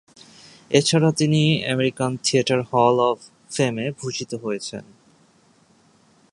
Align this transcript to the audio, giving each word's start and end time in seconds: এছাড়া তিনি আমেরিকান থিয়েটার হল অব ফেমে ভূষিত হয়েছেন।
এছাড়া 0.71 1.09
তিনি 1.11 1.41
আমেরিকান 1.65 2.11
থিয়েটার 2.23 2.61
হল 2.61 2.97
অব 3.09 3.17
ফেমে 3.51 3.85
ভূষিত 3.91 4.31
হয়েছেন। 4.35 4.83